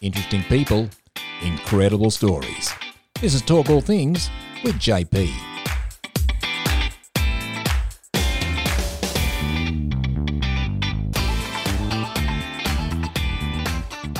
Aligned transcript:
Interesting 0.00 0.44
people, 0.44 0.88
incredible 1.42 2.12
stories. 2.12 2.72
This 3.20 3.34
is 3.34 3.42
Talk 3.42 3.68
All 3.68 3.80
Things 3.80 4.30
with 4.62 4.76
JP. 4.76 5.28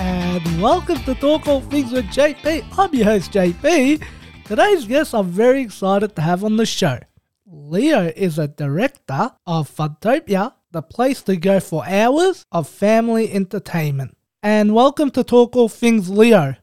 and 0.01 0.61
welcome 0.61 0.99
to 1.05 1.15
Talk 1.15 1.47
All 1.47 1.61
Things 1.61 1.93
with 1.93 2.07
JP. 2.07 2.65
I'm 2.77 2.93
your 2.93 3.05
host, 3.05 3.31
JP. 3.31 4.03
Today's 4.47 4.85
guest 4.85 5.15
I'm 5.15 5.27
very 5.27 5.63
excited 5.63 6.17
to 6.17 6.23
have 6.23 6.43
on 6.43 6.57
the 6.57 6.67
show. 6.67 6.99
Leo 7.47 8.11
is 8.17 8.37
a 8.37 8.49
director 8.49 9.31
of 9.47 9.71
Funtopia, 9.71 10.55
the 10.73 10.83
place 10.83 11.23
to 11.23 11.37
go 11.37 11.61
for 11.61 11.87
hours 11.87 12.47
of 12.51 12.69
family 12.69 13.33
entertainment. 13.33 14.18
And 14.43 14.73
welcome 14.73 15.11
to 15.13 15.25
Talk 15.25 15.57
All 15.57 15.69
Things, 15.69 16.09
Leo. 16.09 16.55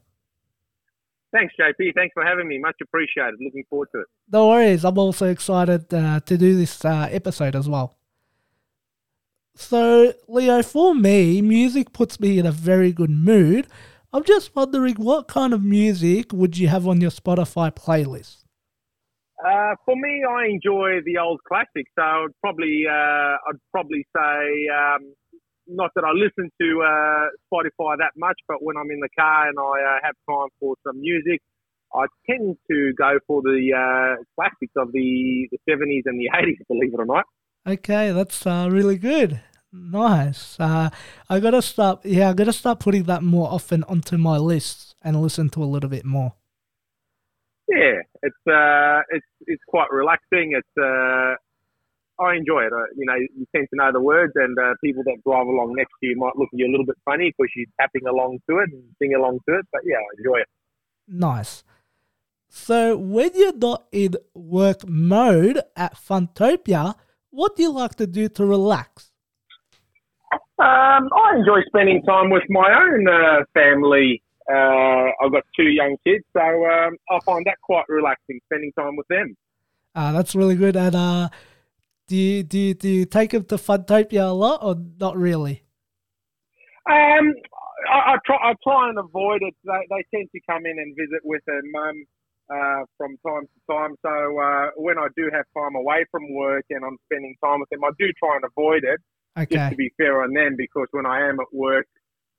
Thanks, 1.34 1.54
JP. 1.60 1.94
Thanks 1.94 2.14
for 2.14 2.24
having 2.24 2.48
me. 2.48 2.58
Much 2.58 2.78
appreciated. 2.82 3.36
Looking 3.42 3.66
forward 3.70 3.90
to 3.94 4.02
it. 4.02 4.08
No 4.32 4.48
worries. 4.48 4.86
I'm 4.86 4.98
also 4.98 5.30
excited 5.30 5.94
uh, 5.94 6.22
to 6.22 6.38
do 6.38 6.56
this 6.56 6.86
uh, 6.86 7.10
episode 7.12 7.54
as 7.54 7.68
well. 7.68 7.98
So, 9.56 10.14
Leo, 10.30 10.64
for 10.64 10.96
me, 10.96 11.42
music 11.42 11.92
puts 11.92 12.20
me 12.20 12.40
in 12.40 12.46
a 12.46 12.52
very 12.52 12.94
good 12.94 13.10
mood. 13.10 13.68
I'm 14.14 14.24
just 14.24 14.56
wondering 14.56 14.96
what 14.96 15.28
kind 15.28 15.54
of 15.54 15.62
music 15.62 16.32
would 16.32 16.58
you 16.58 16.70
have 16.70 16.88
on 16.88 17.02
your 17.02 17.12
Spotify 17.12 17.76
playlist? 17.76 18.46
Uh, 19.46 19.76
for 19.84 19.98
me, 19.98 20.24
I 20.24 20.46
enjoy 20.46 21.02
the 21.06 21.18
old 21.18 21.42
classics. 21.46 21.92
So 22.00 22.02
I'd 22.02 22.28
probably, 22.40 22.84
uh, 22.90 22.94
I'd 22.94 23.60
probably 23.72 24.06
say, 24.16 24.68
um, 24.74 25.14
not 25.68 25.92
that 25.96 26.04
I 26.04 26.12
listen 26.12 26.52
to 26.62 26.82
uh, 26.82 27.30
Spotify 27.48 27.98
that 27.98 28.12
much, 28.18 28.40
but 28.48 28.58
when 28.62 28.78
I'm 28.78 28.92
in 28.92 29.00
the 29.00 29.10
car 29.18 29.50
and 29.50 29.58
I 29.58 29.64
uh, 29.64 30.00
have 30.04 30.16
time 30.30 30.50
for 30.60 30.76
some 30.86 31.00
music, 31.00 31.42
I 31.94 32.06
tend 32.30 32.58
to 32.70 32.94
go 32.98 33.20
for 33.28 33.42
the 33.42 33.72
uh, 33.74 34.24
classics 34.36 34.74
of 34.78 34.92
the, 34.92 35.48
the 35.52 35.58
70s 35.70 36.04
and 36.06 36.20
the 36.20 36.30
80s, 36.34 36.58
believe 36.68 36.94
it 36.94 37.00
or 37.00 37.06
not. 37.06 37.26
Okay, 37.68 38.12
that's 38.12 38.46
uh, 38.46 38.68
really 38.72 38.98
good. 38.98 39.42
Nice. 39.72 40.58
Uh, 40.60 40.90
I 41.30 41.40
gotta 41.40 41.62
start. 41.62 42.06
Yeah, 42.06 42.30
I 42.30 42.34
gotta 42.34 42.54
start 42.54 42.80
putting 42.80 43.04
that 43.04 43.24
more 43.24 43.52
often 43.52 43.84
onto 43.86 44.18
my 44.18 44.38
list 44.38 44.96
and 45.02 45.22
listen 45.22 45.50
to 45.50 45.64
a 45.64 45.66
little 45.66 45.90
bit 45.90 46.06
more. 46.06 46.34
Yeah, 47.68 48.02
it's 48.22 48.48
uh, 48.48 49.02
it's 49.10 49.26
it's 49.48 49.64
quite 49.68 49.92
relaxing. 49.92 50.54
It's 50.56 50.78
uh, 50.78 51.36
I 52.20 52.36
enjoy 52.36 52.64
it. 52.64 52.74
Uh, 52.74 52.88
you 52.96 53.06
know, 53.06 53.16
you 53.16 53.46
tend 53.56 53.68
to 53.72 53.76
know 53.76 53.92
the 53.92 54.02
words, 54.02 54.34
and 54.36 54.58
uh, 54.58 54.74
people 54.84 55.04
that 55.04 55.18
drive 55.26 55.48
along 55.48 55.74
next 55.76 55.92
to 56.02 56.08
you 56.08 56.16
might 56.18 56.36
look 56.36 56.50
at 56.54 56.60
you 56.60 56.68
a 56.68 56.72
little 56.72 56.86
bit 56.86 56.98
funny 57.04 57.34
because 57.38 57.52
you're 57.56 57.66
tapping 57.80 58.08
along 58.08 58.40
to 58.50 58.60
it 58.60 58.70
and 58.72 58.84
sing 59.00 59.14
along 59.14 59.40
to 59.48 59.56
it. 59.56 59.66
But 59.72 59.82
yeah, 59.86 59.98
I 59.98 60.10
enjoy 60.18 60.40
it. 60.40 60.48
Nice. 61.08 61.64
So 62.50 62.96
when 62.96 63.32
you're 63.36 63.58
not 63.58 63.86
in 63.92 64.16
work 64.34 64.88
mode 64.88 65.62
at 65.76 65.96
Funtopia, 65.96 66.96
what 67.32 67.56
do 67.56 67.64
you 67.64 67.72
like 67.72 67.96
to 67.96 68.08
do 68.08 68.30
to 68.30 68.46
relax? 68.46 69.12
Um, 70.58 71.10
I 71.14 71.36
enjoy 71.36 71.62
spending 71.68 72.02
time 72.04 72.30
with 72.30 72.44
my 72.50 72.74
own 72.74 73.08
uh, 73.10 73.44
family. 73.54 74.24
Uh, 74.50 75.12
I've 75.22 75.32
got 75.32 75.44
two 75.56 75.68
young 75.68 75.98
kids, 76.06 76.24
so 76.32 76.42
um, 76.42 76.96
I 77.10 77.20
find 77.26 77.46
that 77.46 77.58
quite 77.62 77.84
relaxing, 77.90 78.40
spending 78.46 78.72
time 78.80 78.96
with 78.96 79.08
them. 79.10 79.36
Uh, 79.94 80.12
that's 80.14 80.34
really 80.34 80.56
good. 80.56 80.78
And 80.78 80.96
uh, 80.96 81.30
do 82.08 82.16
you, 82.16 82.44
do 82.44 82.60
you, 82.60 82.74
do 82.74 82.90
you 82.90 83.06
take 83.06 83.32
them 83.32 83.46
to 83.46 83.56
Funtopia 83.56 84.30
a 84.30 84.34
lot 84.34 84.64
or 84.64 84.76
not 85.00 85.18
really? 85.18 85.64
Um, 86.90 87.34
I, 87.90 88.14
I, 88.14 88.16
try 88.26 88.38
I 88.38 88.54
try 88.64 88.90
and 88.90 89.00
avoid 89.00 89.42
it. 89.42 89.56
They, 89.64 89.82
they 89.90 90.06
tend 90.14 90.30
to 90.34 90.42
come 90.50 90.66
in 90.66 90.78
and 90.78 90.96
visit 90.96 91.22
with 91.24 91.42
their 91.48 91.62
mum 91.74 92.06
uh, 92.50 92.86
from 92.98 93.18
time 93.26 93.46
to 93.50 93.60
time. 93.74 93.96
So 94.02 94.14
uh, 94.40 94.70
when 94.78 94.98
I 94.98 95.08
do 95.18 95.30
have 95.34 95.46
time 95.58 95.76
away 95.76 96.06
from 96.12 96.32
work 96.34 96.66
and 96.70 96.86
I'm 96.86 96.98
spending 97.10 97.36
time 97.44 97.60
with 97.60 97.70
them, 97.70 97.84
I 97.84 97.90
do 97.98 98.06
try 98.20 98.36
and 98.36 98.46
avoid 98.46 98.84
it. 98.84 99.00
Okay. 99.38 99.56
Just 99.56 99.72
to 99.72 99.76
be 99.76 99.92
fair 99.98 100.22
on 100.24 100.34
them, 100.34 100.56
because 100.58 100.88
when 100.92 101.06
I 101.06 101.28
am 101.28 101.40
at 101.40 101.52
work, 101.52 101.88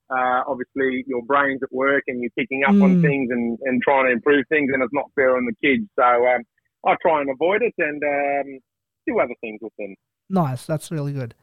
uh, 0.09 0.47
obviously 0.47 1.05
your 1.07 1.23
brain's 1.23 1.63
at 1.63 1.73
work 1.73 2.05
and 2.07 2.23
you're 2.23 2.31
picking 2.39 2.63
up 2.63 2.75
on 2.81 2.97
Mm. 2.97 3.03
things 3.03 3.29
and, 3.31 3.59
and 3.65 3.83
trying 3.83 4.07
to 4.07 4.13
improve 4.13 4.47
things, 4.49 4.71
and 4.73 4.83
it's 4.83 4.95
not 4.95 5.11
fair 5.15 5.37
on 5.37 5.45
the 5.45 5.55
kids. 5.61 5.89
So 5.99 6.05
um, 6.05 6.43
I 6.87 6.95
try 7.03 7.21
and 7.21 7.29
avoid 7.29 7.63
it 7.63 7.75
and 7.79 8.01
um, 8.03 8.61
do 9.07 9.19
other 9.19 9.35
things 9.41 9.61
with 9.63 9.73
them. 9.79 9.95
Nice. 10.29 10.67
That's 10.67 10.91
really 10.91 11.13
good. 11.13 11.35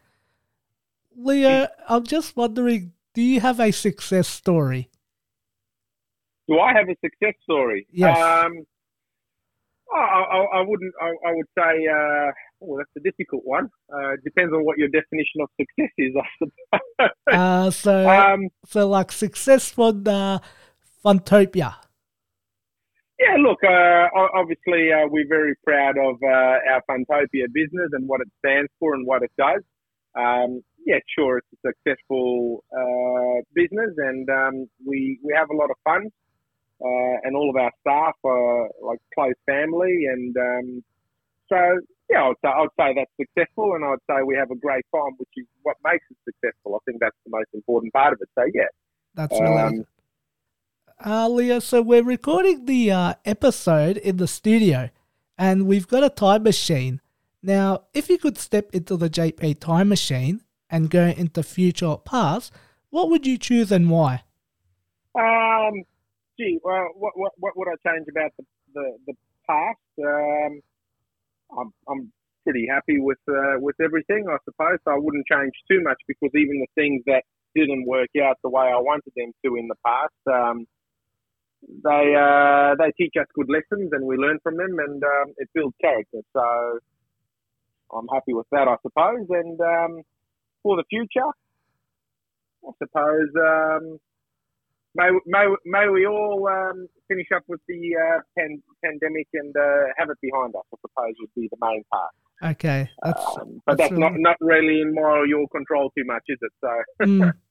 Leo, 1.16 1.68
I'm 1.88 2.04
just 2.04 2.36
wondering, 2.36 2.92
do 3.14 3.22
you 3.22 3.40
have 3.40 3.60
a 3.60 3.70
success 3.70 4.28
story? 4.28 4.90
Do 6.48 6.58
I 6.58 6.72
have 6.74 6.88
a 6.88 6.96
success 7.02 7.34
story? 7.42 7.86
Yes. 7.90 8.18
Um, 8.18 8.66
I, 9.94 9.98
I, 9.98 10.58
I 10.58 10.60
wouldn't. 10.62 10.92
I, 11.00 11.06
I 11.28 11.34
would 11.34 11.46
say. 11.56 11.86
Uh, 11.86 12.32
oh, 12.62 12.78
that's 12.78 12.90
a 12.96 13.00
difficult 13.00 13.42
one. 13.44 13.70
Uh, 13.92 14.12
depends 14.24 14.52
on 14.52 14.64
what 14.64 14.76
your 14.76 14.88
definition 14.88 15.40
of 15.40 15.48
success 15.58 15.92
is, 15.98 16.14
I 16.16 16.26
suppose. 16.38 17.10
Uh, 17.32 17.70
so, 17.70 18.08
um, 18.32 18.48
so 18.66 18.88
like 18.88 19.12
success 19.12 19.70
from 19.70 20.04
the 20.04 20.40
Funtopia. 21.04 21.74
Yeah. 23.18 23.36
Look. 23.38 23.62
Uh, 23.64 24.08
obviously, 24.34 24.92
uh, 24.92 25.06
we're 25.08 25.28
very 25.28 25.54
proud 25.64 25.96
of 25.98 26.16
uh, 26.22 26.72
our 26.72 26.82
Funtopia 26.88 27.46
business 27.52 27.90
and 27.92 28.08
what 28.08 28.20
it 28.20 28.28
stands 28.38 28.70
for 28.78 28.94
and 28.94 29.06
what 29.06 29.22
it 29.22 29.32
does. 29.38 29.62
Um, 30.16 30.62
yeah, 30.86 30.98
sure, 31.16 31.38
it's 31.38 31.48
a 31.54 31.68
successful 31.68 32.62
uh, 32.70 33.42
business, 33.54 33.90
and 33.96 34.28
um, 34.28 34.66
we 34.86 35.18
we 35.24 35.32
have 35.34 35.50
a 35.50 35.56
lot 35.56 35.70
of 35.70 35.76
fun. 35.84 36.10
uh, 36.80 37.16
and 37.22 37.36
all 37.36 37.50
of 37.50 37.56
our 37.56 37.70
staff 37.80 38.14
are 38.24 38.68
like 38.82 38.98
close 39.14 39.34
family, 39.46 40.06
and 40.10 40.36
um, 40.36 40.84
so 41.48 41.56
yeah, 42.10 42.24
I'd 42.24 42.34
say, 42.42 42.48
I'd 42.48 42.76
say 42.78 42.94
that's 42.94 43.16
successful, 43.18 43.74
and 43.74 43.84
I'd 43.84 44.02
say 44.10 44.22
we 44.26 44.36
have 44.36 44.50
a 44.50 44.56
great 44.56 44.84
time, 44.94 45.12
which 45.16 45.30
is 45.36 45.46
what 45.62 45.76
makes 45.84 46.04
it 46.10 46.16
successful. 46.24 46.74
I 46.74 46.78
think 46.84 47.00
that's 47.00 47.16
the 47.24 47.30
most 47.30 47.48
important 47.54 47.92
part 47.92 48.12
of 48.12 48.20
it. 48.20 48.28
So 48.34 48.44
yeah, 48.52 48.68
That's 49.14 49.40
really 49.40 49.56
Um. 49.62 49.84
Uh, 51.02 51.28
Leo, 51.28 51.58
so 51.58 51.82
we're 51.82 52.04
recording 52.04 52.66
the 52.66 52.90
uh, 52.90 53.14
episode 53.24 53.96
in 53.96 54.16
the 54.16 54.28
studio 54.28 54.90
and 55.36 55.66
we've 55.66 55.88
got 55.88 56.04
a 56.04 56.08
time 56.08 56.44
machine. 56.44 57.00
Now, 57.42 57.84
if 57.92 58.08
you 58.08 58.16
could 58.16 58.38
step 58.38 58.70
into 58.72 58.96
the 58.96 59.10
JP 59.10 59.58
time 59.58 59.88
machine 59.88 60.42
and 60.70 60.88
go 60.88 61.06
into 61.06 61.42
future 61.42 61.86
or 61.86 61.98
past, 61.98 62.52
what 62.90 63.10
would 63.10 63.26
you 63.26 63.36
choose 63.36 63.72
and 63.72 63.90
why? 63.90 64.22
Um, 65.18 65.82
gee, 66.38 66.60
well, 66.62 66.88
what, 66.94 67.12
what, 67.16 67.32
what 67.38 67.56
would 67.56 67.68
I 67.68 67.90
change 67.90 68.06
about 68.08 68.30
the, 68.38 68.44
the, 68.74 68.96
the 69.08 69.14
past? 69.48 69.78
Um, 69.98 70.60
I'm, 71.58 71.72
I'm 71.88 72.12
pretty 72.44 72.66
happy 72.70 73.00
with, 73.00 73.18
uh, 73.28 73.58
with 73.58 73.76
everything, 73.82 74.26
I 74.30 74.36
suppose. 74.44 74.78
I 74.86 74.96
wouldn't 74.96 75.26
change 75.26 75.52
too 75.68 75.82
much 75.82 75.98
because 76.06 76.30
even 76.34 76.60
the 76.60 76.80
things 76.80 77.02
that 77.06 77.24
didn't 77.54 77.84
work 77.86 78.10
out 78.22 78.38
the 78.42 78.50
way 78.50 78.64
I 78.64 78.78
wanted 78.78 79.12
them 79.16 79.32
to 79.44 79.56
in 79.56 79.68
the 79.68 79.76
past, 79.84 80.14
um, 80.32 80.66
they, 81.82 82.14
uh, 82.14 82.74
they 82.78 82.90
teach 82.96 83.14
us 83.20 83.26
good 83.34 83.48
lessons 83.48 83.90
and 83.92 84.04
we 84.06 84.16
learn 84.16 84.38
from 84.42 84.56
them 84.56 84.76
and, 84.78 85.02
um, 85.02 85.34
it 85.38 85.48
builds 85.54 85.74
character. 85.80 86.20
So 86.32 86.78
I'm 87.92 88.08
happy 88.12 88.32
with 88.34 88.46
that, 88.52 88.68
I 88.68 88.76
suppose. 88.82 89.26
And, 89.30 89.60
um, 89.60 90.02
for 90.62 90.76
the 90.76 90.84
future, 90.88 91.28
I 92.66 92.70
suppose, 92.78 93.28
um, 93.36 93.98
may, 94.94 95.10
may, 95.26 95.46
may 95.64 95.88
we 95.88 96.06
all 96.06 96.46
um, 96.48 96.86
finish 97.08 97.26
up 97.34 97.42
with 97.48 97.60
the 97.68 97.96
uh, 97.96 98.20
pan, 98.38 98.62
pandemic 98.84 99.28
and 99.34 99.54
uh, 99.56 99.92
have 99.98 100.08
it 100.10 100.18
behind 100.22 100.54
us, 100.56 100.62
I 100.72 100.76
suppose, 100.80 101.14
would 101.20 101.34
be 101.36 101.48
the 101.50 101.58
main 101.60 101.82
part. 101.92 102.10
Okay, 102.56 102.88
that's 103.02 103.24
Um, 103.38 103.60
but 103.64 103.78
that's 103.78 103.90
that's, 103.90 103.98
not, 103.98 104.12
really- 104.12 104.22
not 104.22 104.36
really 104.40 104.80
in 104.80 104.94
my 104.94 105.02
or 105.02 105.26
your 105.26 105.46
control 105.48 105.90
too 105.96 106.04
much, 106.04 106.24
is 106.28 106.38
it? 106.40 106.52
So, 106.60 107.06
Mm. 107.06 107.32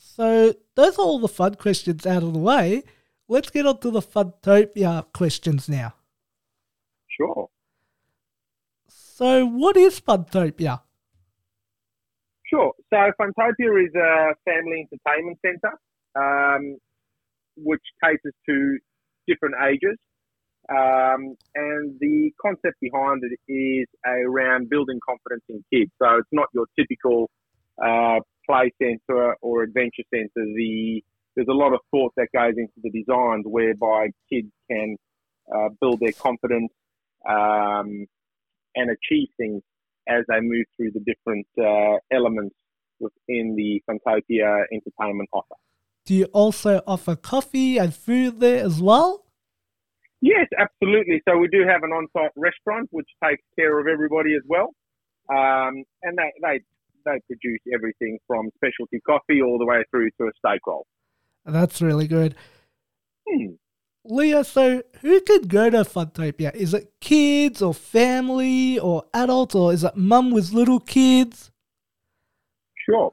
So 0.00 0.54
those 0.76 0.98
are 0.98 1.04
all 1.04 1.18
the 1.18 1.28
fun 1.28 1.56
questions 1.56 2.06
out 2.06 2.22
of 2.22 2.32
the 2.32 2.38
way. 2.38 2.82
Let's 3.28 3.50
get 3.50 3.66
on 3.66 3.78
to 3.80 3.90
the 3.90 4.00
Funtopia 4.00 5.04
questions 5.12 5.68
now. 5.68 5.94
sure. 7.06 7.48
So, 8.88 9.44
what 9.44 9.76
is 9.76 10.00
Funtopia? 10.00 10.80
Sure. 12.46 12.72
So, 12.88 12.96
Funtopia 13.20 13.84
is 13.84 13.94
a 13.94 14.34
family 14.46 14.88
entertainment 14.90 15.38
centre 15.44 15.76
um, 16.16 16.78
which 17.56 17.82
caters 18.02 18.34
to 18.48 18.78
different 19.28 19.56
ages. 19.68 19.98
Um, 20.70 21.36
and 21.54 21.98
the 22.00 22.30
concept 22.40 22.80
behind 22.80 23.22
it 23.22 23.52
is 23.52 23.86
around 24.06 24.70
building 24.70 24.98
confidence 25.06 25.44
in 25.50 25.62
kids. 25.70 25.92
So, 26.02 26.16
it's 26.16 26.32
not 26.32 26.48
your 26.54 26.66
typical 26.78 27.28
uh, 27.84 28.20
play 28.50 28.72
centre 28.82 29.36
or 29.40 29.62
adventure 29.62 30.02
centre. 30.12 30.30
The 30.36 31.02
there's 31.36 31.48
a 31.48 31.52
lot 31.52 31.72
of 31.72 31.80
thought 31.90 32.12
that 32.16 32.28
goes 32.34 32.54
into 32.56 32.74
the 32.82 32.90
designs 32.90 33.44
whereby 33.46 34.08
kids 34.30 34.50
can 34.68 34.96
uh, 35.54 35.68
build 35.80 36.00
their 36.00 36.12
confidence 36.12 36.72
um, 37.28 38.06
and 38.74 38.90
achieve 38.90 39.28
things 39.36 39.62
as 40.08 40.24
they 40.28 40.40
move 40.40 40.66
through 40.76 40.90
the 40.92 41.00
different 41.00 41.46
uh, 41.58 41.98
elements 42.12 42.54
within 42.98 43.54
the 43.56 43.80
Funtopia 43.88 44.64
entertainment 44.72 45.28
offer. 45.32 45.54
do 46.04 46.14
you 46.14 46.24
also 46.26 46.82
offer 46.86 47.14
coffee 47.14 47.78
and 47.78 47.94
food 47.94 48.40
there 48.40 48.64
as 48.64 48.80
well? 48.80 49.24
Yes, 50.20 50.48
absolutely. 50.58 51.22
So 51.26 51.38
we 51.38 51.48
do 51.48 51.66
have 51.66 51.82
an 51.82 51.92
on-site 51.92 52.32
restaurant 52.36 52.88
which 52.90 53.08
takes 53.24 53.42
care 53.58 53.78
of 53.78 53.86
everybody 53.86 54.34
as 54.34 54.42
well, 54.46 54.74
um, 55.30 55.84
and 56.02 56.18
they, 56.18 56.30
they 56.42 56.60
they 57.04 57.20
produce 57.26 57.60
everything 57.74 58.18
from 58.26 58.50
specialty 58.56 59.00
coffee 59.06 59.42
all 59.42 59.58
the 59.58 59.66
way 59.66 59.84
through 59.90 60.10
to 60.20 60.24
a 60.24 60.30
steak 60.38 60.60
roll. 60.66 60.86
That's 61.44 61.80
really 61.80 62.06
good. 62.06 62.34
Hmm. 63.28 63.54
Leo, 64.04 64.42
so 64.42 64.82
who 65.02 65.20
could 65.20 65.48
go 65.48 65.68
to 65.68 65.84
Funtopia? 65.84 66.54
Is 66.54 66.72
it 66.72 66.92
kids 67.00 67.60
or 67.60 67.74
family 67.74 68.78
or 68.78 69.04
adults 69.12 69.54
or 69.54 69.72
is 69.72 69.84
it 69.84 69.96
mum 69.96 70.30
with 70.30 70.52
little 70.52 70.80
kids? 70.80 71.50
Sure. 72.88 73.12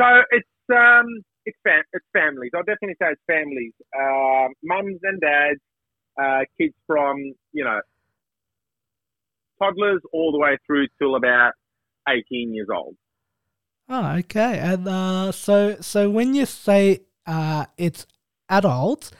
So 0.00 0.04
it's 0.30 0.48
um 0.70 1.06
it's 1.44 1.58
fam- 1.64 1.88
it's 1.92 2.06
families. 2.12 2.50
I'll 2.54 2.62
definitely 2.62 2.96
say 3.00 3.08
it's 3.12 3.22
families. 3.26 3.72
Uh, 3.92 4.48
mums 4.62 5.00
and 5.02 5.20
dads, 5.20 5.60
uh, 6.20 6.44
kids 6.58 6.74
from 6.86 7.16
you 7.52 7.64
know 7.64 7.80
toddlers 9.60 10.02
all 10.12 10.30
the 10.30 10.38
way 10.38 10.56
through 10.66 10.86
till 10.98 11.16
about 11.16 11.52
eighteen 12.08 12.54
years 12.54 12.68
old. 12.72 12.96
Oh, 13.88 14.16
okay. 14.18 14.58
And 14.58 14.86
uh, 14.86 15.32
so 15.32 15.76
so 15.80 16.10
when 16.10 16.34
you 16.34 16.46
say 16.46 17.00
uh, 17.26 17.66
it's 17.76 18.06
adults, 18.48 19.10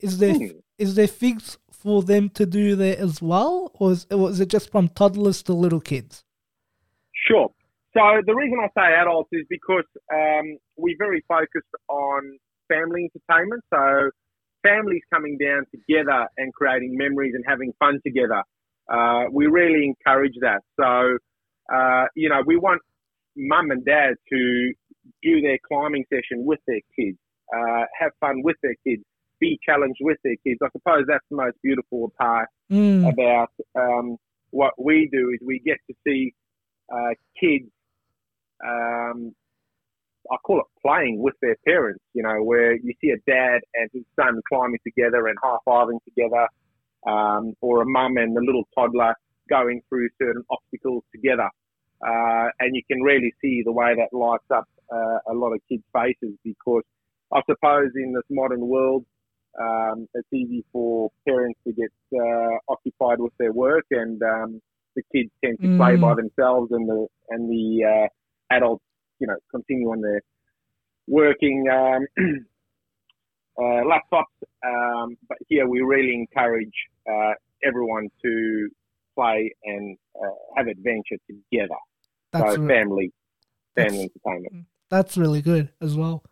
is 0.00 0.18
there 0.18 0.36
Hmm. 0.36 0.58
is 0.78 0.94
there 0.96 1.06
things 1.06 1.58
for 1.72 2.02
them 2.02 2.28
to 2.30 2.46
do 2.46 2.76
there 2.76 2.98
as 2.98 3.22
well, 3.22 3.70
or 3.74 3.92
is, 3.92 4.06
or 4.10 4.30
is 4.30 4.40
it 4.40 4.48
just 4.48 4.70
from 4.70 4.88
toddlers 4.88 5.42
to 5.44 5.52
little 5.54 5.80
kids? 5.80 6.24
Sure. 7.28 7.50
So 7.96 8.00
the 8.24 8.34
reason 8.34 8.58
I 8.60 8.68
say 8.76 8.94
adults 8.94 9.30
is 9.32 9.46
because 9.50 9.84
um, 10.12 10.56
we're 10.76 10.96
very 10.98 11.24
focused 11.28 11.74
on 11.88 12.38
family 12.68 13.10
entertainment. 13.10 13.62
So 13.72 14.10
families 14.62 15.02
coming 15.12 15.38
down 15.38 15.64
together 15.72 16.28
and 16.36 16.52
creating 16.54 16.96
memories 16.96 17.34
and 17.34 17.44
having 17.46 17.72
fun 17.78 18.00
together. 18.06 18.42
Uh, 18.92 19.24
we 19.32 19.46
really 19.46 19.84
encourage 19.84 20.34
that. 20.40 20.62
So, 20.78 21.18
uh, 21.74 22.06
you 22.14 22.28
know, 22.28 22.42
we 22.46 22.56
want 22.56 22.80
mum 23.36 23.70
and 23.70 23.84
dad 23.84 24.14
to 24.32 24.72
do 25.22 25.40
their 25.40 25.58
climbing 25.66 26.04
session 26.12 26.44
with 26.44 26.60
their 26.66 26.80
kids, 26.98 27.18
uh, 27.54 27.84
have 27.98 28.12
fun 28.20 28.42
with 28.42 28.56
their 28.62 28.76
kids, 28.86 29.02
be 29.40 29.58
challenged 29.64 29.98
with 30.00 30.18
their 30.24 30.36
kids. 30.46 30.58
I 30.62 30.68
suppose 30.72 31.04
that's 31.08 31.24
the 31.30 31.36
most 31.36 31.56
beautiful 31.62 32.12
part 32.18 32.48
Mm, 32.70 33.12
about 33.12 33.50
um, 33.74 34.16
what 34.50 34.72
we 34.78 35.08
do 35.12 35.30
is 35.30 35.40
we 35.44 35.58
get 35.58 35.78
to 35.88 35.96
see 36.06 36.32
uh, 36.92 37.14
kids. 37.38 37.68
Um, 38.64 39.32
I 40.30 40.36
call 40.46 40.60
it 40.60 40.66
playing 40.86 41.20
with 41.20 41.34
their 41.42 41.56
parents. 41.66 42.04
You 42.14 42.22
know, 42.22 42.44
where 42.44 42.74
you 42.74 42.94
see 43.00 43.10
a 43.10 43.18
dad 43.28 43.60
and 43.74 43.90
his 43.92 44.04
son 44.14 44.40
climbing 44.48 44.78
together 44.86 45.26
and 45.26 45.36
high 45.42 45.56
fiving 45.66 45.98
together, 46.04 46.46
um, 47.08 47.54
or 47.60 47.82
a 47.82 47.86
mum 47.86 48.16
and 48.18 48.36
the 48.36 48.40
little 48.40 48.68
toddler 48.72 49.14
going 49.48 49.82
through 49.88 50.08
certain 50.22 50.44
obstacles 50.48 51.02
together. 51.12 51.48
Uh, 52.06 52.48
and 52.60 52.74
you 52.74 52.82
can 52.90 53.02
really 53.02 53.32
see 53.42 53.62
the 53.64 53.72
way 53.72 53.94
that 53.94 54.16
lights 54.16 54.50
up 54.50 54.68
uh, 54.92 55.18
a 55.30 55.34
lot 55.34 55.52
of 55.52 55.60
kids' 55.68 55.82
faces 55.92 56.34
because 56.44 56.82
I 57.32 57.40
suppose 57.48 57.90
in 57.94 58.12
this 58.12 58.24
modern 58.30 58.66
world, 58.66 59.04
um, 59.60 60.08
it's 60.14 60.32
easy 60.32 60.64
for 60.72 61.10
parents 61.26 61.58
to 61.66 61.72
get 61.72 61.90
uh, 62.14 62.56
occupied 62.68 63.20
with 63.20 63.32
their 63.38 63.52
work, 63.52 63.84
and 63.90 64.20
um, 64.22 64.62
the 64.96 65.02
kids 65.12 65.30
tend 65.44 65.58
to 65.60 65.76
play 65.76 65.96
Mm. 65.96 66.00
by 66.00 66.14
themselves, 66.14 66.70
and 66.72 66.88
the 66.88 67.06
and 67.28 67.50
the 67.50 67.84
uh, 67.84 68.08
adults, 68.54 68.84
you 69.18 69.26
know, 69.26 69.36
continue 69.50 69.90
on 69.90 70.00
their 70.00 70.22
working 71.06 71.68
um, 71.68 72.06
uh, 73.58 73.82
laptops. 73.84 74.36
Um, 74.64 75.16
but 75.28 75.38
here 75.48 75.68
we 75.68 75.80
really 75.80 76.14
encourage 76.14 76.74
uh, 77.10 77.32
everyone 77.64 78.08
to 78.22 78.68
play 79.14 79.52
and 79.64 79.96
uh, 80.16 80.34
have 80.56 80.66
adventure 80.68 81.16
together. 81.26 81.74
That's 82.32 82.54
so 82.54 82.66
family, 82.66 83.12
that's- 83.74 83.92
family 83.92 84.10
entertainment. 84.24 84.66
that's 84.90 85.16
really 85.16 85.42
good 85.42 85.70
as 85.80 85.96
well. 85.96 86.24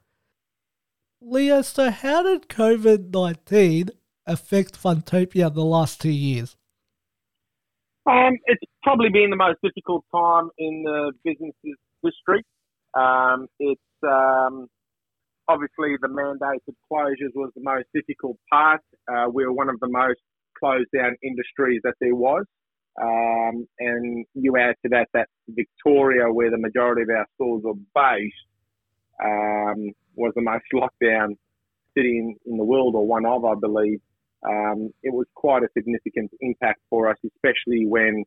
Leo, 1.21 1.63
so 1.63 1.91
how 1.91 2.23
did 2.23 2.49
COVID 2.49 3.13
nineteen 3.13 3.91
affect 4.27 4.81
Funtopia 4.81 5.53
the 5.53 5.65
last 5.65 6.01
two 6.01 6.11
years? 6.13 6.57
Um, 8.07 8.39
it's 8.47 8.63
probably 8.83 9.11
been 9.11 9.31
the 9.31 9.37
most 9.37 9.59
difficult 9.63 10.05
time 10.15 10.49
in 10.59 10.83
the 10.85 11.13
business's 11.25 11.77
history. 12.03 12.43
Um, 12.95 13.49
it's 13.59 13.81
um, 14.03 14.69
obviously 15.49 15.97
the 16.01 16.09
mandated 16.09 16.75
closures 16.91 17.35
was 17.35 17.51
the 17.55 17.63
most 17.63 17.87
difficult 17.93 18.37
part. 18.51 18.81
Uh, 19.13 19.27
we're 19.29 19.53
one 19.53 19.69
of 19.69 19.79
the 19.81 19.89
most 19.89 20.21
closed 20.59 20.89
down 20.95 21.17
industries 21.23 21.81
that 21.85 21.95
there 22.01 22.15
was. 22.15 22.45
Um, 23.01 23.69
and 23.79 24.27
you 24.35 24.57
add 24.57 24.75
to 24.83 24.89
that 24.91 25.09
that 25.15 25.29
Victoria, 25.49 26.33
where 26.33 26.51
the 26.51 26.59
majority 26.59 27.03
of 27.03 27.11
our 27.11 27.27
stores 27.35 27.63
are 27.65 27.75
based, 27.95 28.35
um, 29.23 29.93
was 30.15 30.33
the 30.35 30.43
most 30.43 30.65
locked 30.73 31.01
down 31.01 31.37
city 31.97 32.19
in, 32.19 32.37
in 32.47 32.57
the 32.59 32.65
world, 32.65 32.95
or 32.95 33.07
one 33.07 33.27
of, 33.27 33.45
I 33.45 33.55
believe. 33.55 34.01
Um, 34.47 34.91
it 35.03 35.13
was 35.13 35.27
quite 35.35 35.63
a 35.63 35.69
significant 35.77 36.31
impact 36.41 36.81
for 36.91 37.11
us, 37.11 37.17
especially 37.25 37.87
when 37.87 38.25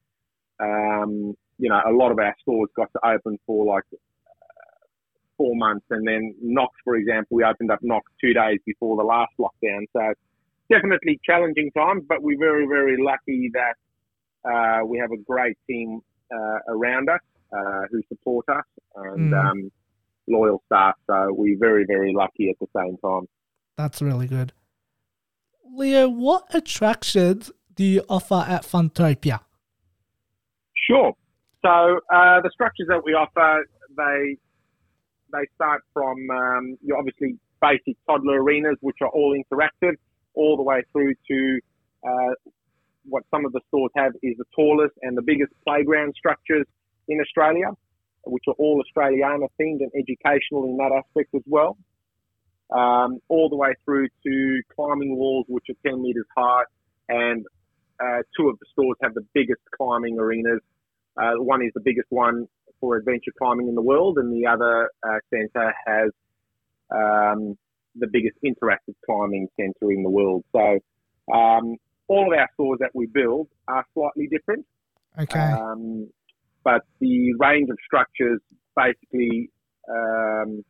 um, 0.60 1.36
you 1.58 1.70
know 1.70 1.80
a 1.88 1.92
lot 1.92 2.12
of 2.12 2.20
our 2.20 2.36
stores 2.42 2.70
got 2.76 2.90
to 2.94 3.00
open 3.08 3.40
for 3.46 3.66
like 3.66 3.84
uh, 3.94 4.86
four 5.38 5.56
months, 5.56 5.86
and 5.90 6.06
then 6.06 6.36
Knox, 6.42 6.74
for 6.84 6.96
example, 6.96 7.38
we 7.38 7.44
opened 7.44 7.72
up 7.72 7.80
Knox 7.82 8.12
two 8.20 8.34
days 8.34 8.60
before 8.66 8.98
the 8.98 9.04
last 9.04 9.32
lockdown. 9.40 9.86
So 9.94 10.14
definitely 10.70 11.20
challenging 11.26 11.72
times, 11.72 12.04
but 12.08 12.22
we're 12.22 12.40
very 12.40 12.68
very 12.68 13.02
lucky 13.02 13.50
that 13.54 13.76
uh, 14.46 14.80
we 14.86 14.98
have 14.98 15.12
a 15.12 15.18
great 15.18 15.58
team 15.70 16.02
uh, 16.34 16.60
around 16.70 17.10
us 17.10 17.20
uh, 17.54 17.82
who 17.92 18.02
support 18.08 18.46
us 18.50 18.66
and 18.96 19.32
Mm. 19.32 19.46
um, 19.46 19.72
loyal 20.28 20.62
staff. 20.68 20.96
So 21.08 21.34
we're 21.34 21.58
very 21.58 21.86
very 21.86 22.14
lucky 22.14 22.50
at 22.50 22.56
the 22.60 22.68
same 22.76 22.98
time. 22.98 23.28
That's 23.78 24.02
really 24.02 24.28
good. 24.28 24.54
Leo, 25.74 26.08
what 26.10 26.54
attractions 26.54 27.52
do 27.76 27.84
you 27.84 28.04
offer 28.10 28.46
at 28.48 28.64
Funtopia? 28.64 29.40
Sure. 30.90 31.14
So 31.64 32.00
uh, 32.14 32.42
the 32.42 32.50
structures 32.54 32.88
that 32.90 33.02
we 33.06 33.14
offer, 33.14 33.66
they 33.96 34.38
they 35.32 35.48
start 35.56 35.82
from 35.94 36.18
um, 36.30 36.78
your 36.82 36.98
obviously 36.98 37.38
basic 37.62 37.96
toddler 38.08 38.42
arenas, 38.42 38.78
which 38.82 38.98
are 39.02 39.10
all 39.10 39.36
interactive, 39.38 39.96
all 40.34 40.58
the 40.58 40.64
way 40.64 40.84
through 40.92 41.14
to 41.30 41.60
uh, 42.06 42.34
what 43.06 43.24
some 43.32 43.46
of 43.46 43.52
the 43.52 43.62
stores 43.68 43.92
have 43.96 44.14
is 44.22 44.38
the 44.38 44.46
tallest 44.56 44.94
and 45.02 45.18
the 45.18 45.22
biggest 45.22 45.52
playground 45.66 46.14
structures 46.18 46.66
in 47.08 47.20
Australia, 47.20 47.68
which 48.26 48.44
are 48.48 48.54
all 48.58 48.82
Australiana 48.82 49.48
themed 49.60 49.80
and 49.82 49.92
educational 49.96 50.66
in 50.66 50.78
that 50.78 50.92
aspect 50.92 51.34
as 51.36 51.42
well. 51.46 51.78
Um, 52.72 53.20
all 53.28 53.50
the 53.50 53.58
way 53.58 53.74
through 53.84 54.08
to 54.26 54.62
climbing 54.74 55.18
walls, 55.18 55.46
which 55.50 55.66
are 55.70 55.90
10 55.90 56.02
meters 56.02 56.26
high, 56.38 56.64
and 57.10 57.46
uh, 58.00 58.22
two 58.38 58.48
of 58.48 58.58
the 58.60 58.66
stores 58.72 58.98
have 59.04 59.14
the 59.14 59.26
biggest 59.34 59.62
climbing 59.76 60.18
arenas. 60.20 60.62
Uh, 61.18 61.34
one 61.36 61.62
is 61.62 61.72
the 61.74 61.82
biggest 61.82 62.08
one 62.10 62.48
for 62.80 62.96
adventure 62.96 63.32
climbing 63.38 63.68
in 63.68 63.76
the 63.76 63.82
world, 63.82 64.18
and 64.18 64.32
the 64.34 64.48
other 64.48 64.90
uh, 65.04 65.20
centre 65.30 65.74
has 65.86 66.12
um, 66.92 67.58
the 67.96 68.08
biggest 68.08 68.38
interactive 68.46 68.96
climbing 69.06 69.48
centre 69.60 69.92
in 69.92 70.04
the 70.04 70.10
world. 70.10 70.44
So 70.54 70.80
um, 71.34 71.76
all 72.12 72.26
of 72.32 72.38
our 72.38 72.50
stores 72.56 72.80
that 72.82 72.92
we 72.94 73.06
build 73.08 73.48
are 73.68 73.86
slightly 73.94 74.28
different, 74.28 74.66
Okay. 75.18 75.40
um, 75.40 76.10
but 76.64 76.82
the 77.00 77.34
range 77.40 77.70
of 77.70 77.78
structures 77.86 78.42
basically 78.76 79.50
um, 79.90 80.64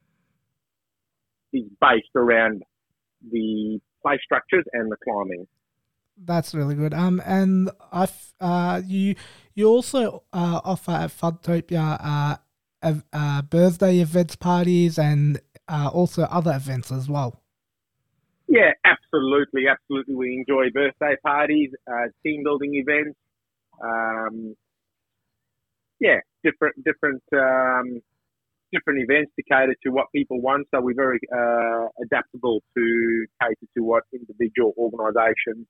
is 1.52 1.64
based 1.80 2.16
around 2.16 2.62
the 3.32 3.80
play 4.02 4.20
structures 4.24 4.66
and 4.74 4.92
the 4.92 4.98
climbing. 5.04 5.48
That's 6.24 6.54
really 6.54 6.76
good. 6.76 6.94
Um, 6.94 7.22
and 7.26 7.72
I, 7.92 8.08
uh, 8.40 8.82
you, 8.86 9.16
you 9.56 9.68
also 9.68 10.24
uh, 10.34 10.62
offer 10.64 10.92
at 10.92 11.10
Funtopia 11.10 11.98
uh, 12.84 12.94
uh, 13.14 13.42
birthday 13.42 14.00
events, 14.00 14.36
parties, 14.36 15.00
and 15.00 15.42
uh, 15.68 15.90
also 15.92 16.24
other 16.24 16.54
events 16.54 16.92
as 16.92 17.10
well. 17.10 17.42
Yeah, 18.51 18.72
absolutely, 18.84 19.63
absolutely. 19.70 20.13
We 20.13 20.43
enjoy 20.46 20.72
birthday 20.74 21.15
parties, 21.24 21.72
uh, 21.88 22.08
team 22.22 22.43
building 22.43 22.72
events. 22.75 23.17
Um, 23.81 24.55
yeah, 26.01 26.20
different 26.43 26.75
different 26.84 27.24
um, 27.34 28.01
different 28.74 29.00
events 29.08 29.31
to 29.38 29.43
cater 29.50 29.74
to 29.84 29.89
what 29.91 30.08
people 30.13 30.41
want. 30.41 30.67
So 30.75 30.81
we're 30.81 30.96
very 30.96 31.20
uh, 31.34 31.88
adaptable 32.03 32.62
to 32.75 33.25
cater 33.41 33.67
to 33.77 33.84
what 33.84 34.03
individual 34.13 34.74
organisations 34.77 35.65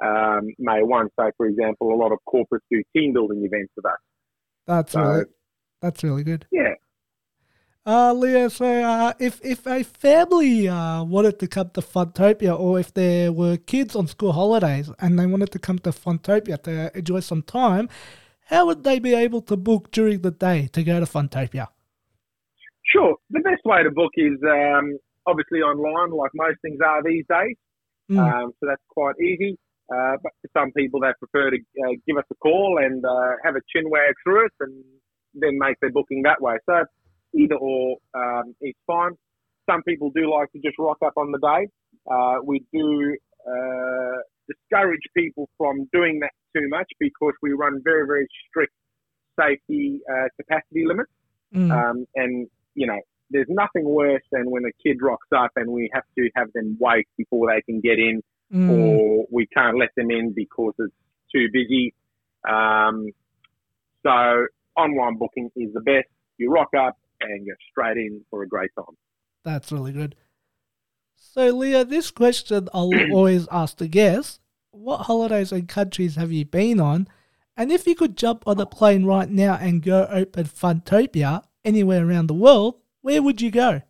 um, 0.00 0.54
may 0.60 0.82
want. 0.82 1.12
So, 1.18 1.32
for 1.36 1.46
example, 1.46 1.92
a 1.92 1.98
lot 1.98 2.12
of 2.12 2.18
corporates 2.32 2.62
do 2.70 2.80
team 2.96 3.12
building 3.12 3.42
events 3.44 3.72
with 3.74 3.86
us. 3.86 3.98
That's 4.68 4.92
So- 4.92 5.00
really, 5.02 5.24
that's 5.82 6.04
really 6.04 6.22
good. 6.22 6.46
Yeah, 6.52 6.74
Uh, 7.86 8.12
Leo, 8.12 8.48
so 8.48 8.66
uh, 8.66 9.14
if, 9.18 9.40
if 9.42 9.66
a 9.66 9.82
family 9.82 10.68
uh, 10.68 11.02
wanted 11.02 11.38
to 11.38 11.46
come 11.46 11.70
to 11.70 11.80
Funtopia 11.80 12.58
or 12.58 12.78
if 12.78 12.92
there 12.92 13.32
were 13.32 13.56
kids 13.56 13.96
on 13.96 14.06
school 14.06 14.32
holidays 14.32 14.90
and 14.98 15.18
they 15.18 15.24
wanted 15.24 15.50
to 15.52 15.58
come 15.58 15.78
to 15.78 15.90
Funtopia 15.90 16.62
to 16.62 16.96
enjoy 16.96 17.20
some 17.20 17.42
time, 17.42 17.88
how 18.46 18.66
would 18.66 18.84
they 18.84 18.98
be 18.98 19.14
able 19.14 19.40
to 19.42 19.56
book 19.56 19.90
during 19.92 20.20
the 20.20 20.30
day 20.30 20.68
to 20.74 20.82
go 20.82 21.00
to 21.00 21.06
Funtopia? 21.06 21.68
Sure. 22.84 23.16
The 23.30 23.40
best 23.40 23.62
way 23.64 23.82
to 23.82 23.90
book 23.90 24.12
is 24.16 24.38
um, 24.42 24.98
obviously 25.26 25.60
online, 25.60 26.10
like 26.10 26.32
most 26.34 26.58
things 26.60 26.80
are 26.84 27.02
these 27.02 27.24
days. 27.30 27.56
Mm. 28.10 28.18
Um, 28.18 28.52
so 28.60 28.66
that's 28.68 28.82
quite 28.90 29.14
easy. 29.20 29.56
Uh, 29.90 30.16
but 30.22 30.32
for 30.42 30.50
some 30.60 30.70
people, 30.72 31.00
they 31.00 31.12
prefer 31.18 31.50
to 31.50 31.56
uh, 31.56 31.92
give 32.06 32.18
us 32.18 32.24
a 32.30 32.34
call 32.36 32.78
and 32.82 33.04
uh, 33.04 33.36
have 33.42 33.56
a 33.56 33.60
chin 33.74 33.88
wag 33.88 34.14
through 34.22 34.44
us 34.44 34.52
and 34.60 34.84
then 35.34 35.58
make 35.58 35.78
their 35.80 35.90
booking 35.90 36.22
that 36.22 36.42
way. 36.42 36.56
So 36.66 36.84
either 37.34 37.56
or 37.56 37.96
um, 38.14 38.54
fine. 38.86 39.12
Some 39.68 39.82
people 39.82 40.10
do 40.14 40.30
like 40.30 40.50
to 40.52 40.58
just 40.58 40.76
rock 40.78 40.98
up 41.04 41.14
on 41.16 41.32
the 41.32 41.38
day. 41.38 41.68
Uh, 42.10 42.36
we 42.44 42.64
do 42.72 43.16
uh, 43.46 44.18
discourage 44.48 45.02
people 45.16 45.48
from 45.56 45.88
doing 45.92 46.20
that 46.20 46.32
too 46.54 46.68
much 46.68 46.88
because 46.98 47.34
we 47.42 47.52
run 47.52 47.80
very, 47.84 48.06
very 48.06 48.26
strict 48.48 48.72
safety 49.38 50.00
uh, 50.10 50.28
capacity 50.36 50.84
limits. 50.86 51.10
Mm. 51.54 51.70
Um, 51.70 52.06
and, 52.16 52.48
you 52.74 52.86
know, 52.86 52.98
there's 53.30 53.46
nothing 53.48 53.84
worse 53.84 54.22
than 54.32 54.50
when 54.50 54.64
a 54.64 54.72
kid 54.82 54.98
rocks 55.00 55.28
up 55.36 55.50
and 55.56 55.70
we 55.70 55.88
have 55.94 56.02
to 56.18 56.28
have 56.34 56.48
them 56.52 56.76
wait 56.80 57.06
before 57.16 57.52
they 57.52 57.62
can 57.62 57.80
get 57.80 57.98
in 57.98 58.22
Mm. 58.52 58.68
or 58.68 59.26
we 59.30 59.46
can't 59.46 59.78
let 59.78 59.90
them 59.96 60.10
in 60.10 60.32
because 60.34 60.74
it's 60.78 60.94
too 61.32 61.46
busy. 61.52 61.94
Um, 62.48 63.10
so 64.04 64.46
online 64.76 65.18
booking 65.18 65.50
is 65.54 65.72
the 65.72 65.80
best. 65.80 66.08
You 66.38 66.50
rock 66.50 66.70
up 66.76 66.96
and 67.20 67.46
you're 67.46 67.56
straight 67.70 67.96
in 67.96 68.22
for 68.30 68.42
a 68.42 68.48
great 68.48 68.70
time. 68.76 68.96
That's 69.44 69.72
really 69.72 69.92
good. 69.92 70.16
So, 71.16 71.50
Leo, 71.50 71.84
this 71.84 72.10
question 72.10 72.68
I'll 72.72 72.90
always 73.12 73.46
ask 73.50 73.76
the 73.76 73.88
guests 73.88 74.40
What 74.70 75.02
holidays 75.02 75.52
and 75.52 75.68
countries 75.68 76.16
have 76.16 76.32
you 76.32 76.44
been 76.44 76.80
on? 76.80 77.08
And 77.56 77.70
if 77.70 77.86
you 77.86 77.94
could 77.94 78.16
jump 78.16 78.44
on 78.46 78.58
a 78.58 78.66
plane 78.66 79.04
right 79.04 79.28
now 79.28 79.54
and 79.54 79.82
go 79.82 80.06
open 80.10 80.44
Funtopia 80.46 81.42
anywhere 81.64 82.06
around 82.06 82.28
the 82.28 82.34
world, 82.34 82.76
where 83.02 83.22
would 83.22 83.40
you 83.40 83.50
go? 83.50 83.82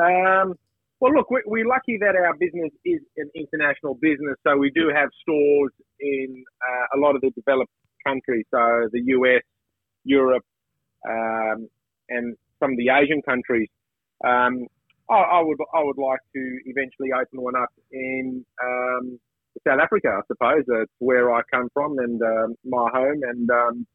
Um, 0.00 0.54
well, 1.00 1.12
look, 1.12 1.30
we're, 1.30 1.42
we're 1.46 1.66
lucky 1.66 1.98
that 1.98 2.16
our 2.16 2.34
business 2.34 2.70
is 2.84 3.00
an 3.16 3.30
international 3.34 3.94
business, 3.94 4.36
so 4.46 4.56
we 4.56 4.70
do 4.70 4.90
have 4.94 5.08
stores 5.20 5.72
in 6.00 6.44
uh, 6.60 6.96
a 6.96 7.00
lot 7.00 7.14
of 7.14 7.20
the 7.20 7.30
developed 7.30 7.72
countries, 8.06 8.44
so 8.50 8.88
the 8.92 9.02
US, 9.06 9.42
Europe, 10.04 10.44
um, 11.08 11.68
and 12.16 12.36
some 12.60 12.72
of 12.72 12.76
the 12.76 12.90
Asian 12.90 13.22
countries. 13.22 13.68
Um, 14.24 14.66
I, 15.10 15.14
I 15.14 15.42
would 15.42 15.58
I 15.74 15.82
would 15.82 15.98
like 15.98 16.20
to 16.34 16.58
eventually 16.66 17.10
open 17.12 17.42
one 17.42 17.56
up 17.56 17.72
in 17.90 18.44
um, 18.62 19.18
South 19.66 19.80
Africa, 19.82 20.08
I 20.08 20.22
suppose. 20.26 20.64
It's 20.66 20.92
where 20.98 21.34
I 21.34 21.42
come 21.50 21.68
from 21.74 21.98
and 21.98 22.20
um, 22.22 22.54
my 22.64 22.88
home, 22.92 23.20
and 23.22 23.50
um, 23.50 23.86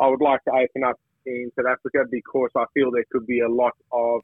I 0.00 0.08
would 0.08 0.20
like 0.20 0.44
to 0.44 0.52
open 0.52 0.84
up 0.84 1.00
in 1.26 1.50
South 1.56 1.66
Africa 1.66 2.04
because 2.10 2.50
I 2.56 2.64
feel 2.74 2.90
there 2.90 3.04
could 3.10 3.26
be 3.26 3.40
a 3.40 3.48
lot 3.48 3.72
of 3.92 4.20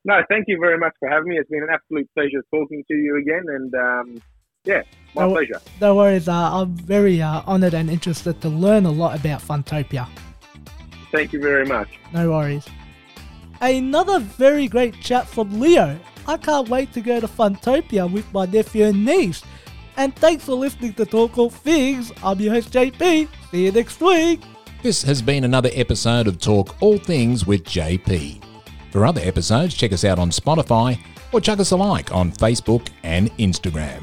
No, 0.05 0.21
thank 0.29 0.45
you 0.49 0.59
very 0.61 0.79
much 0.79 0.93
for 1.01 1.09
having 1.09 1.29
me. 1.29 1.39
It's 1.39 1.49
been 1.49 1.63
an 1.63 1.71
absolute 1.73 2.09
pleasure 2.15 2.43
talking 2.53 2.85
to 2.89 2.95
you 2.95 3.17
again. 3.17 3.45
And 3.49 3.75
um, 3.75 4.23
yeah, 4.65 4.83
my 5.15 5.23
No- 5.27 5.33
pleasure. 5.33 5.61
No 5.81 5.95
worries. 5.95 6.29
Uh, 6.29 6.33
I'm 6.61 6.75
very 6.77 7.23
uh, 7.23 7.43
honoured 7.47 7.75
and 7.75 7.89
interested 7.91 8.41
to 8.43 8.49
learn 8.49 8.85
a 8.87 8.91
lot 8.91 9.19
about 9.19 9.41
Funtopia. 9.41 10.07
Thank 11.11 11.33
you 11.33 11.41
very 11.41 11.65
much. 11.65 11.89
No 12.13 12.31
worries. 12.31 12.67
Another 13.61 14.19
very 14.19 14.69
great 14.69 15.01
chat 15.01 15.27
from 15.27 15.59
Leo. 15.61 15.99
I 16.27 16.37
can't 16.37 16.69
wait 16.69 16.93
to 16.95 17.01
go 17.01 17.21
to 17.21 17.29
Funtopia 17.29 18.11
with 18.11 18.31
my 18.33 18.47
nephew 18.47 18.85
and 18.87 19.05
niece. 19.05 19.43
And 19.97 20.15
thanks 20.17 20.45
for 20.45 20.55
listening 20.55 20.93
to 20.95 21.07
Talk 21.07 21.39
All 21.39 21.51
Things. 21.51 22.11
I'm 22.23 22.41
your 22.41 22.53
host 22.53 22.73
JP. 22.73 23.29
See 23.51 23.65
you 23.67 23.73
next 23.73 24.01
week. 24.01 24.43
This 24.83 25.03
has 25.05 25.23
been 25.23 25.45
another 25.45 25.71
episode 25.73 26.27
of 26.27 26.41
Talk 26.41 26.77
All 26.83 26.99
Things 26.99 27.47
with 27.47 27.65
JP. 27.65 28.43
For 28.95 29.05
other 29.05 29.23
episodes, 29.23 29.75
check 29.75 29.93
us 29.93 30.05
out 30.05 30.21
on 30.21 30.31
Spotify 30.31 30.97
or 31.33 31.41
chuck 31.41 31.59
us 31.59 31.73
a 31.73 31.77
like 31.77 32.15
on 32.15 32.31
Facebook 32.31 32.91
and 33.03 33.29
Instagram. 33.39 34.01